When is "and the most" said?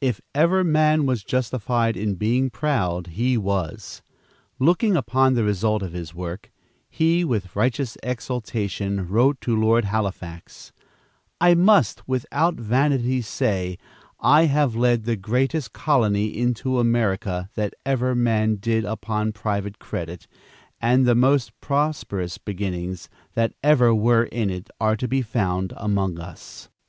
20.80-21.60